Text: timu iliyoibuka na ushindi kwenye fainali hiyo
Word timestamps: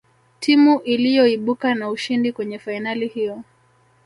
timu 0.39 0.79
iliyoibuka 0.79 1.75
na 1.75 1.89
ushindi 1.89 2.31
kwenye 2.33 2.59
fainali 2.59 3.07
hiyo 3.07 3.43